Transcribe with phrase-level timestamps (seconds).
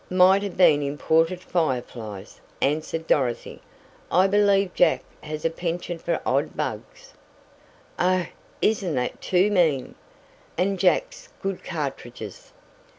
[0.09, 3.61] "Might have been imported fire flies," answered Dorothy.
[4.11, 7.13] "I believe Jack has a penchant for odd bugs!"
[7.99, 8.25] "Oh,
[8.63, 9.93] isn't that too mean!"
[10.57, 12.51] "And Jack's good cartridges!"